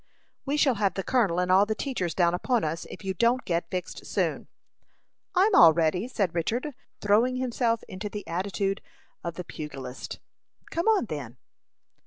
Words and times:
"We 0.47 0.57
shall 0.57 0.73
have 0.81 0.95
the 0.95 1.03
colonel 1.03 1.37
and 1.39 1.51
all 1.51 1.67
the 1.67 1.75
teachers 1.75 2.15
down 2.15 2.33
upon 2.33 2.63
us, 2.63 2.85
if 2.89 3.05
you 3.05 3.13
don't 3.13 3.45
get 3.45 3.69
fixed 3.69 4.03
soon." 4.07 4.47
"I'm 5.35 5.53
all 5.53 5.73
ready," 5.73 6.07
said 6.07 6.33
Richard, 6.33 6.73
throwing 7.01 7.35
himself 7.35 7.83
into 7.87 8.09
the 8.09 8.25
attitude 8.27 8.81
of 9.23 9.35
the 9.35 9.43
pugilist. 9.43 10.19
"Come 10.71 10.87
on, 10.87 11.05
then." 11.05 11.37